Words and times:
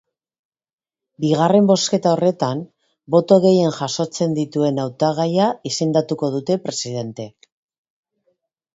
Bigarren 1.25 1.67
bozketa 1.71 2.13
horretan, 2.15 2.63
boto 3.17 3.39
gehien 3.45 3.77
jasotzen 3.77 4.35
dituen 4.41 4.83
hautagaia 4.87 5.53
izendatuko 5.75 6.35
dute 6.41 6.63
presidente. 6.69 7.33